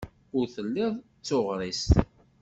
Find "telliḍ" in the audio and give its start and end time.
0.55-0.93